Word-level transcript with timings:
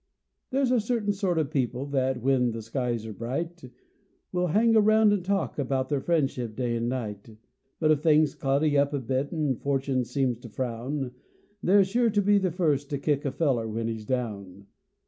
There's 0.49 0.71
a 0.71 0.79
cert'in 0.79 1.13
sort 1.13 1.37
o' 1.37 1.45
people 1.45 1.85
thet, 1.85 2.23
when 2.23 2.53
th' 2.53 2.63
skies 2.63 3.05
're 3.05 3.13
bright, 3.13 3.63
Will 4.31 4.47
hang 4.47 4.75
around 4.75 5.13
'nd 5.13 5.23
talk 5.23 5.59
about 5.59 5.89
their 5.89 6.01
friendship 6.01 6.55
day 6.55 6.75
'nd 6.79 6.89
night; 6.89 7.37
But 7.79 7.91
if 7.91 8.01
things 8.01 8.33
cloudy 8.33 8.75
up 8.79 8.95
a 8.95 8.99
bit 8.99 9.31
'nd 9.31 9.61
fortune 9.61 10.03
seems 10.03 10.39
t' 10.39 10.49
frown, 10.49 11.11
They're 11.61 11.83
sure 11.83 12.09
t' 12.09 12.19
be 12.21 12.39
th' 12.39 12.51
first 12.51 12.89
t' 12.89 12.97
kick 12.97 13.25
a 13.25 13.31
feller 13.31 13.67
when 13.67 13.87
he's 13.89 14.03
down. 14.07 14.65